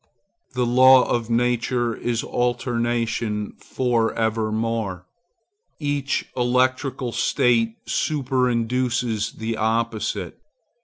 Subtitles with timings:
[0.55, 5.05] The law of nature is alternation for evermore.
[5.79, 10.39] Each electrical state superinduces the opposite.